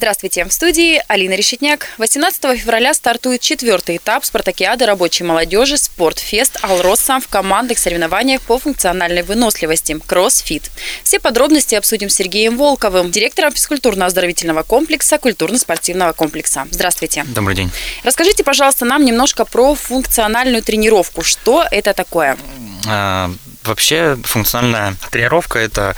[0.00, 0.46] Здравствуйте.
[0.46, 1.88] В студии Алина Решетняк.
[1.98, 9.22] 18 февраля стартует четвертый этап спартакиады рабочей молодежи «Спортфест Алроса» в командных соревнованиях по функциональной
[9.22, 10.70] выносливости «Кроссфит».
[11.04, 16.66] Все подробности обсудим с Сергеем Волковым, директором физкультурно-оздоровительного комплекса культурно-спортивного комплекса.
[16.70, 17.24] Здравствуйте.
[17.24, 17.70] Добрый день.
[18.02, 21.22] Расскажите, пожалуйста, нам немножко про функциональную тренировку.
[21.22, 22.38] Что это такое?
[22.88, 23.30] А,
[23.64, 25.94] вообще функциональная тренировка– это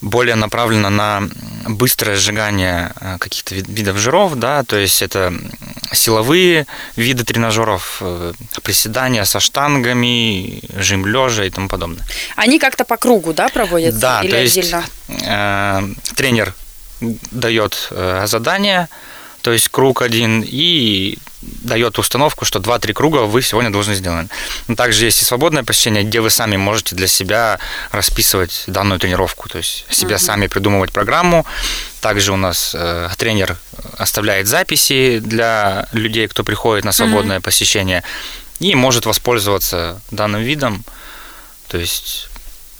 [0.00, 1.28] более направлена на
[1.68, 5.32] быстрое сжигание э, каких-то видов жиров, да, то есть это
[5.92, 8.32] силовые виды тренажеров, э,
[8.62, 12.04] приседания со штангами, жим лежа и тому подобное.
[12.36, 14.00] Они как-то по кругу, да, проводятся?
[14.00, 14.84] Да, или то есть отдельно?
[15.08, 16.54] Э, тренер
[17.30, 17.92] дает
[18.24, 18.88] задание,
[19.42, 24.28] то есть круг один, и дает установку, что 2-3 круга вы сегодня должны сделать.
[24.66, 27.58] Но также есть и свободное посещение, где вы сами можете для себя
[27.92, 30.18] расписывать данную тренировку, то есть себя uh-huh.
[30.18, 31.46] сами придумывать программу.
[32.00, 33.56] Также у нас э, тренер
[33.96, 37.42] оставляет записи для людей, кто приходит на свободное uh-huh.
[37.42, 38.02] посещение,
[38.58, 40.84] и может воспользоваться данным видом,
[41.68, 42.28] то есть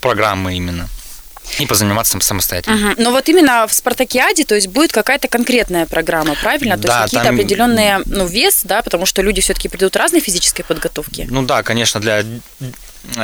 [0.00, 0.88] программы именно
[1.58, 2.92] и позаниматься самостоятельно.
[2.92, 3.02] Угу.
[3.02, 6.76] Но вот именно в Спартакиаде, то есть будет какая-то конкретная программа, правильно?
[6.76, 7.34] То да, есть какие-то там...
[7.34, 11.26] определенные, ну, вес, да, потому что люди все-таки придут разной физической подготовки.
[11.30, 12.24] Ну да, конечно, для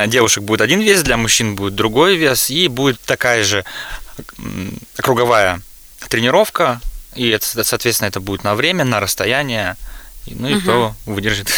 [0.07, 3.63] девушек будет один вес, для мужчин будет другой вес, и будет такая же
[4.97, 5.61] круговая
[6.09, 6.81] тренировка,
[7.15, 9.77] и, это, соответственно, это будет на время, на расстояние.
[10.27, 11.49] Ну и кто выдержит.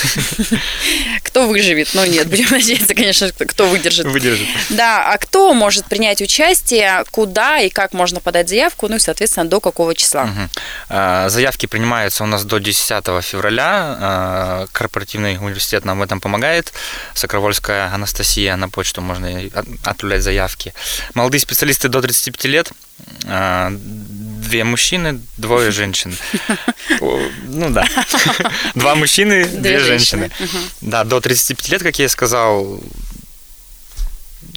[1.23, 1.90] Кто выживет?
[1.94, 4.06] Ну нет, будем надеяться, конечно, кто выдержит.
[4.06, 4.48] Выдержит.
[4.70, 9.48] Да, а кто может принять участие, куда и как можно подать заявку, ну и, соответственно,
[9.48, 10.23] до какого числа?
[10.23, 11.30] Угу.
[11.30, 13.98] Заявки принимаются у нас до 10 февраля.
[14.00, 16.73] А, корпоративный университет нам в этом помогает.
[17.14, 19.42] Сокровольская Анастасия, на почту можно
[19.84, 20.73] отправлять заявки.
[21.14, 22.72] Молодые специалисты до 35 лет
[23.26, 23.72] а,
[24.48, 26.18] две мужчины, двое женщин.
[27.50, 27.86] Ну да.
[28.76, 30.32] Два мужчины, две женщины.
[30.82, 32.82] Да, до 35 лет, как я и сказал,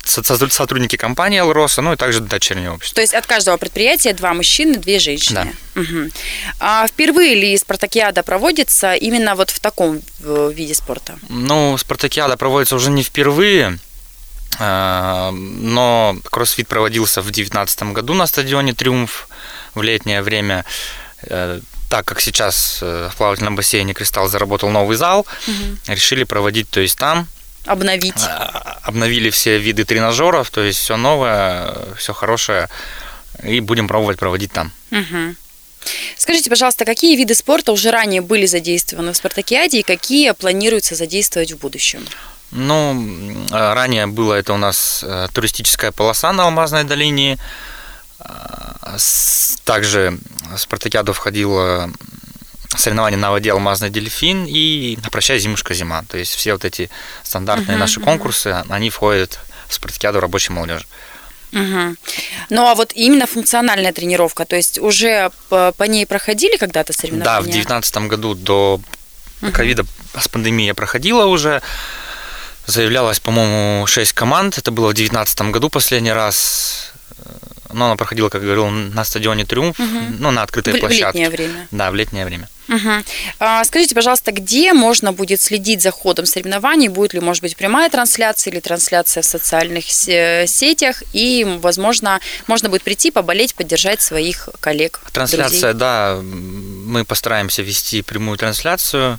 [0.05, 2.97] сотрудники компании Алроса, ну и также дочернее общество.
[2.97, 5.55] То есть от каждого предприятия два мужчины, две женщины.
[5.75, 5.81] Да.
[5.81, 6.11] Угу.
[6.61, 11.19] А впервые ли спартакиада проводится именно вот в таком виде спорта?
[11.28, 13.78] Ну, спартакиада проводится уже не впервые,
[14.59, 19.28] а, но кроссфит проводился в 2019 году на стадионе «Триумф»
[19.75, 20.64] в летнее время.
[21.22, 25.76] Э, так как сейчас э, в плавательном бассейне «Кристалл» заработал новый зал, угу.
[25.88, 27.26] решили проводить, то есть там.
[27.66, 28.14] Обновить.
[28.26, 32.69] А, обновили все виды тренажеров, то есть все новое, все хорошее,
[33.42, 34.70] и будем пробовать проводить там.
[34.92, 35.34] Угу.
[36.16, 41.53] Скажите, пожалуйста, какие виды спорта уже ранее были задействованы в «Спартакиаде» и какие планируется задействовать
[41.53, 42.06] в будущем?
[42.53, 47.36] Ну, э, ранее было это у нас туристическая полоса на Алмазной долине,
[49.65, 50.19] также
[50.55, 51.91] в спартакиаду входило
[52.77, 56.05] соревнование на воде «Алмазный дельфин» и «Прощай, зимушка, зима».
[56.09, 56.91] То есть все вот эти
[57.23, 58.67] стандартные uh-huh, наши конкурсы, uh-huh.
[58.71, 60.87] они входят в спартакиаду рабочей молодежи.
[61.53, 61.97] Угу.
[62.51, 67.25] Ну а вот именно функциональная тренировка, то есть уже по, по ней проходили когда-то соревнования?
[67.25, 68.81] Да, в 2019 году до
[69.53, 70.21] ковида uh-huh.
[70.21, 71.62] с пандемией проходила уже.
[72.67, 74.59] Заявлялось, по-моему, 6 команд.
[74.59, 76.93] Это было в 2019 году последний раз
[77.72, 79.98] но она проходила, как говорил, на стадионе Триумф, угу.
[80.19, 81.28] ну, на открытой в, площадке.
[81.28, 81.69] В летнее время.
[81.70, 82.48] Да, в летнее время.
[82.69, 82.91] Угу.
[83.41, 86.88] А, скажите, пожалуйста, где можно будет следить за ходом соревнований?
[86.88, 91.03] Будет ли, может быть, прямая трансляция или трансляция в социальных сетях?
[91.12, 95.00] И, возможно, можно будет прийти, поболеть, поддержать своих коллег.
[95.12, 95.78] Трансляция, друзей.
[95.78, 99.19] да, мы постараемся вести прямую трансляцию.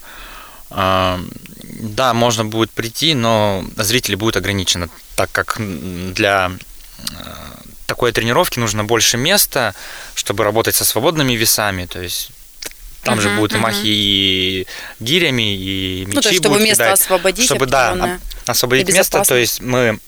[0.69, 1.19] А,
[1.63, 6.51] да, можно будет прийти, но зрители будут ограничены, так как для
[8.01, 9.75] такой тренировки нужно больше места,
[10.15, 12.31] чтобы работать со свободными весами, то есть
[13.03, 13.57] там uh-huh, же будут uh-huh.
[13.57, 14.67] и махи и
[14.99, 18.17] гирями, и мячи ну, то есть, чтобы будут место кидать, освободить, чтобы да,
[18.47, 19.99] освободить место, то есть мы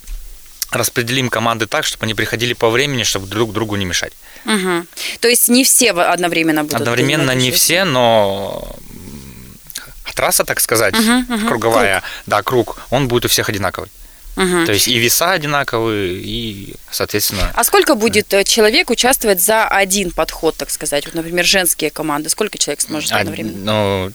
[0.72, 4.14] распределим команды так, чтобы они приходили по времени, чтобы друг другу не мешать.
[4.46, 4.88] Угу.
[5.20, 6.82] То есть не все одновременно будут.
[6.82, 8.76] Одновременно не все, но
[10.16, 11.48] трасса, так сказать, угу, угу.
[11.48, 12.12] круговая, круг.
[12.26, 13.92] да, круг, он будет у всех одинаковый.
[14.36, 14.66] Угу.
[14.66, 17.52] То есть и веса одинаковые, и, соответственно...
[17.54, 18.42] А сколько будет да.
[18.42, 21.06] Э, человек участвовать за один подход, так сказать?
[21.06, 22.30] Вот, например, женские команды.
[22.30, 23.58] Сколько человек сможет одновременно?
[23.58, 24.12] Ну,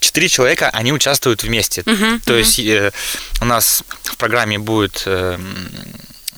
[0.00, 1.82] четыре человека, они участвуют вместе.
[1.82, 2.38] Угу, То угу.
[2.38, 2.92] есть э,
[3.40, 5.38] у нас в программе будет, э,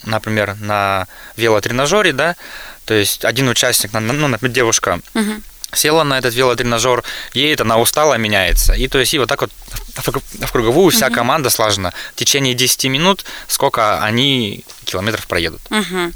[0.05, 1.06] например, на
[1.37, 2.37] велотренажере, да,
[2.84, 5.40] то есть один участник, ну, например, девушка угу
[5.76, 8.75] села на этот велотренажер, едет, она устала, меняется.
[8.75, 9.50] И то есть и вот так вот
[9.94, 11.15] в круговую вся угу.
[11.15, 11.93] команда слажена.
[12.15, 15.61] В течение 10 минут сколько они километров проедут.
[15.71, 16.12] Угу.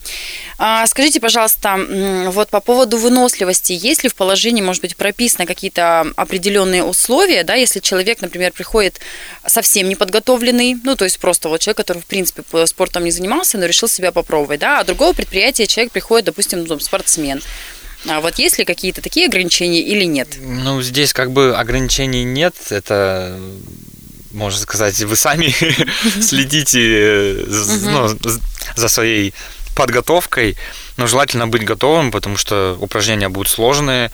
[0.59, 1.79] А, скажите, пожалуйста,
[2.31, 7.55] вот по поводу выносливости, есть ли в положении, может быть, прописаны какие-то определенные условия, да,
[7.55, 9.01] если человек, например, приходит
[9.47, 13.67] совсем неподготовленный, ну, то есть просто вот человек, который, в принципе, спортом не занимался, но
[13.67, 17.41] решил себя попробовать, да, а другого предприятия человек приходит, допустим, ну, спортсмен,
[18.06, 20.29] а вот есть ли какие-то такие ограничения или нет?
[20.41, 22.55] Ну, здесь как бы ограничений нет.
[22.71, 23.39] Это
[24.33, 25.47] можно сказать, вы сами
[26.21, 27.45] следите э,
[27.83, 28.09] ну,
[28.77, 29.35] за своей
[29.75, 30.56] подготовкой.
[30.97, 34.11] Но желательно быть готовым, потому что упражнения будут сложные,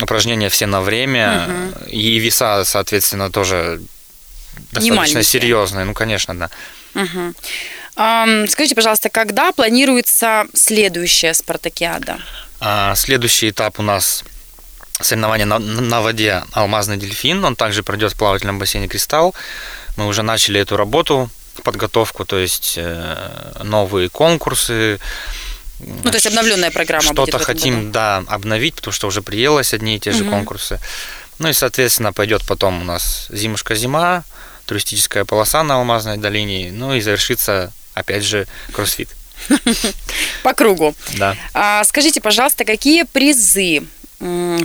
[0.00, 1.48] упражнения все на время,
[1.88, 3.80] и веса, соответственно, тоже
[4.72, 5.84] достаточно серьезные.
[5.84, 6.50] Ну, конечно, да.
[8.48, 12.18] Скажите, пожалуйста, когда планируется следующая спартакиада?
[12.60, 14.24] А, следующий этап у нас
[15.00, 17.44] соревнования на, на воде «Алмазный дельфин».
[17.44, 19.34] Он также пройдет в плавательном бассейне «Кристалл».
[19.96, 21.30] Мы уже начали эту работу,
[21.64, 25.00] подготовку, то есть э, новые конкурсы.
[25.80, 27.92] Ну, то есть обновленная программа Что-то хотим, году.
[27.92, 30.30] да, обновить, потому что уже приелось одни и те же угу.
[30.30, 30.78] конкурсы.
[31.38, 34.24] Ну и, соответственно, пойдет потом у нас «Зимушка-зима»,
[34.66, 39.08] туристическая полоса на Алмазной долине, ну и завершится, опять же, кроссфит.
[40.42, 40.94] По кругу.
[41.18, 41.36] Да.
[41.54, 43.82] А, скажите, пожалуйста, какие призы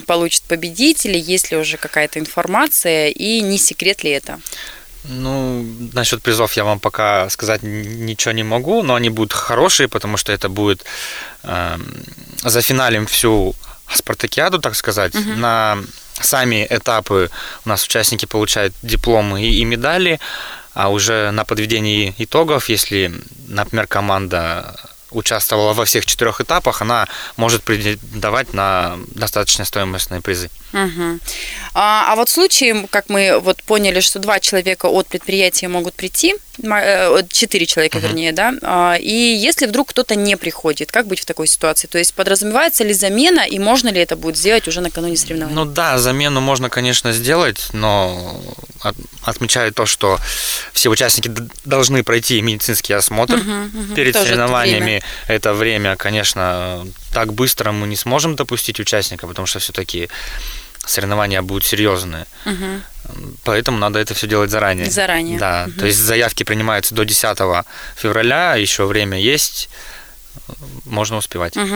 [0.05, 4.39] получат победители, есть ли уже какая-то информация и не секрет ли это?
[5.07, 10.17] Ну, насчет призов я вам пока сказать ничего не могу, но они будут хорошие, потому
[10.17, 10.83] что это будет
[11.43, 11.77] э,
[12.43, 13.55] за финалем всю
[13.93, 15.15] спартакиаду, так сказать.
[15.15, 15.29] Угу.
[15.35, 15.77] На
[16.19, 17.29] сами этапы
[17.65, 20.19] у нас участники получают дипломы и, и медали,
[20.75, 23.11] а уже на подведении итогов, если,
[23.47, 24.75] например, команда
[25.15, 27.07] участвовала во всех четырех этапах, она
[27.37, 30.49] может претендовать на достаточно стоимостные призы.
[30.73, 31.19] Угу.
[31.73, 35.93] А, а вот в случае, как мы вот поняли, что два человека от предприятия могут
[35.93, 38.07] прийти, э, четыре человека, угу.
[38.07, 41.87] вернее, да, а, и если вдруг кто-то не приходит, как быть в такой ситуации?
[41.87, 45.55] То есть подразумевается ли замена, и можно ли это будет сделать уже накануне соревнований?
[45.55, 48.41] Ну да, замену можно, конечно, сделать, но
[49.23, 50.19] отмечаю то, что
[50.73, 51.31] все участники
[51.63, 53.95] должны пройти медицинский осмотр угу, угу.
[53.95, 55.01] перед Тоже соревнованиями.
[55.01, 55.35] Это время.
[55.37, 60.09] это время, конечно, так быстро мы не сможем допустить участника, потому что все-таки
[60.85, 62.25] соревнования будут серьезные.
[62.45, 63.29] Угу.
[63.43, 64.89] Поэтому надо это все делать заранее.
[64.89, 65.39] Заранее.
[65.39, 65.65] Да.
[65.67, 65.79] Угу.
[65.79, 67.37] То есть заявки принимаются до 10
[67.95, 69.69] февраля, еще время есть
[70.85, 71.57] можно успевать.
[71.57, 71.75] Угу.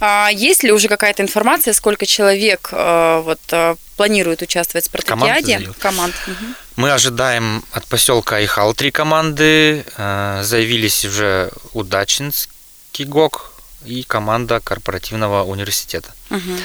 [0.00, 5.72] А есть ли уже какая-то информация, сколько человек э, вот, э, планирует участвовать в спартакиаде?
[5.78, 6.14] Команд.
[6.26, 6.46] Угу.
[6.76, 9.84] Мы ожидаем от поселка Ихал три команды.
[9.98, 13.52] Э, заявились уже Удачинский ГОК
[13.84, 16.14] и команда корпоративного университета.
[16.30, 16.56] Угу.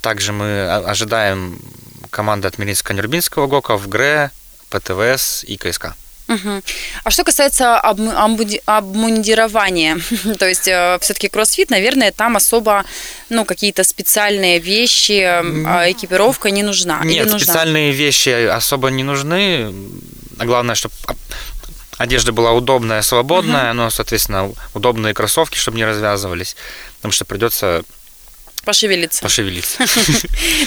[0.00, 1.60] Также мы ожидаем
[2.10, 4.32] команды от Минско-Нюрбинского ГОКа, ВГРЭ,
[4.68, 5.94] ПТВС и КСК.
[6.34, 6.62] Угу.
[7.04, 9.98] А что касается обмундирования,
[10.38, 12.84] то есть э, все-таки кроссфит, наверное, там особо,
[13.28, 17.00] ну, какие-то специальные вещи, а экипировка не нужна.
[17.04, 17.40] Нет, нужна?
[17.40, 19.72] специальные вещи особо не нужны.
[20.38, 20.94] А главное, чтобы
[21.98, 23.76] одежда была удобная, свободная, угу.
[23.76, 26.56] но, соответственно, удобные кроссовки, чтобы не развязывались,
[26.96, 27.82] потому что придется
[28.64, 29.22] Пошевелиться.
[29.22, 29.84] Пошевелиться.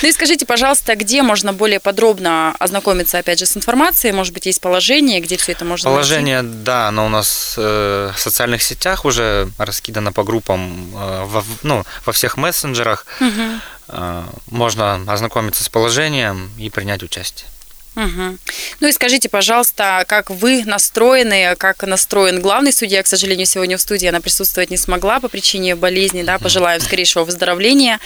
[0.01, 4.13] Ну и скажите, пожалуйста, где можно более подробно ознакомиться, опять же, с информацией?
[4.13, 6.57] Может быть, есть положение, где все это можно Положение, найти?
[6.63, 11.83] да, оно у нас э, в социальных сетях уже раскидано по группам, э, во, ну,
[12.05, 13.05] во всех мессенджерах.
[13.21, 13.41] Угу.
[13.89, 17.47] Э, можно ознакомиться с положением и принять участие.
[17.95, 18.37] Угу.
[18.81, 23.81] Ну и скажите, пожалуйста, как вы настроены, как настроен главный судья, к сожалению, сегодня в
[23.81, 27.99] студии она присутствовать не смогла по причине болезни, да, пожелаем скорейшего выздоровления.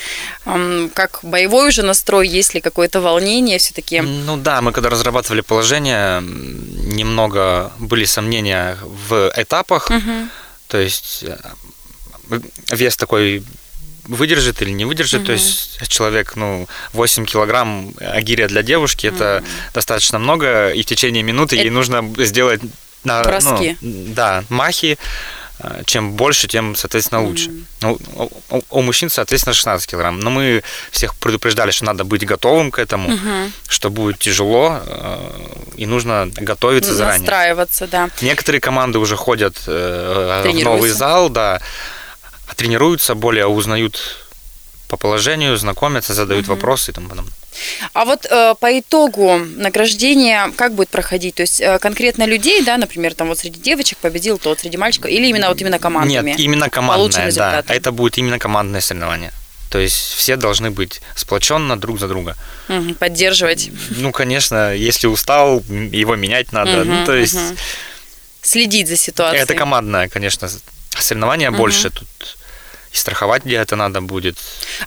[0.93, 4.01] Как боевой уже настрой, есть ли какое-то волнение все-таки?
[4.01, 10.27] Ну да, мы когда разрабатывали положение, немного были сомнения в этапах, угу.
[10.67, 11.38] то есть э,
[12.72, 13.43] вес такой
[14.10, 15.22] выдержит или не выдержит.
[15.22, 15.28] Угу.
[15.28, 19.16] То есть человек, ну, 8 килограмм агирия для девушки угу.
[19.16, 21.63] это достаточно много, и в течение минуты это...
[21.63, 22.62] ей нужно сделать
[23.04, 23.78] на, Броски.
[23.82, 24.98] Ну, да, махи.
[25.62, 27.50] А, чем больше, тем, соответственно, лучше.
[27.50, 27.63] Mm.
[27.82, 28.00] Ну,
[28.50, 30.20] у, у мужчин, соответственно, 16 килограмм.
[30.20, 33.51] Но мы всех предупреждали, что надо быть готовым к этому, mm-hmm.
[33.68, 37.20] что будет тяжело, а, и нужно готовиться заранее.
[37.20, 38.10] Настраиваться, да.
[38.22, 41.62] Некоторые команды уже ходят э, в новый зал, да,
[42.60, 44.01] тренируются, более узнают
[44.89, 46.56] по положению, знакомятся, задают угу.
[46.56, 47.34] вопросы и тому подобное.
[47.94, 51.36] А вот э, по итогу награждения как будет проходить?
[51.36, 55.10] То есть э, конкретно людей, да, например, там вот среди девочек победил тот, среди мальчиков,
[55.10, 56.32] или именно вот именно командами?
[56.32, 57.63] Нет, именно командное, да.
[57.68, 59.32] Это будет именно командное соревнование.
[59.70, 62.36] То есть все должны быть сплоченно друг за друга.
[62.68, 63.70] Угу, поддерживать.
[63.92, 66.82] Ну, конечно, если устал, его менять надо.
[66.82, 67.36] Угу, ну, то есть...
[67.36, 67.58] Угу.
[68.42, 69.44] Следить за ситуацией.
[69.44, 70.50] Это командное, конечно,
[70.98, 71.58] соревнование угу.
[71.58, 71.89] больше.
[71.92, 72.08] Тут
[72.91, 74.38] и страховать где-то надо будет.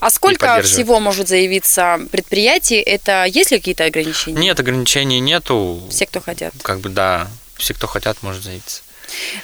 [0.00, 2.80] А сколько всего может заявиться предприятий?
[2.80, 4.40] Это есть ли какие-то ограничения?
[4.40, 5.82] Нет, ограничений нету.
[5.90, 6.54] Все, кто хотят.
[6.62, 8.82] Как бы да, все, кто хотят, может заявиться.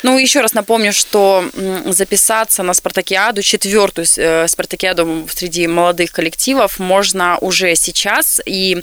[0.03, 1.45] Ну, еще раз напомню, что
[1.87, 8.83] записаться на спартакиаду, четвертую э, спартакиаду среди молодых коллективов можно уже сейчас, и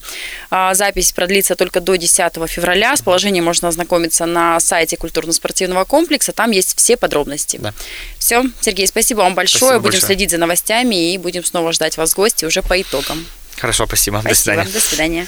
[0.50, 2.96] а, запись продлится только до 10 февраля.
[2.96, 7.58] С положением можно ознакомиться на сайте культурно-спортивного комплекса, там есть все подробности.
[7.58, 7.74] Да.
[8.20, 10.08] Все, Сергей, спасибо вам большое, спасибо будем большое.
[10.08, 13.26] следить за новостями и будем снова ждать вас в гости уже по итогам.
[13.58, 14.20] Хорошо, спасибо.
[14.22, 14.30] спасибо.
[14.30, 14.72] До свидания.
[14.72, 15.28] До свидания.